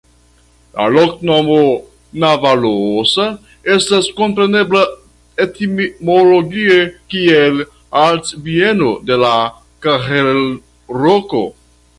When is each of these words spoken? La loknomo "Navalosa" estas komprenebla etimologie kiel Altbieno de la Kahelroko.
La 0.77 0.85
loknomo 0.93 1.57
"Navalosa" 2.23 3.27
estas 3.75 4.07
komprenebla 4.21 4.81
etimologie 5.47 6.79
kiel 7.13 7.61
Altbieno 8.05 8.91
de 9.11 9.23
la 9.27 9.35
Kahelroko. 9.87 11.45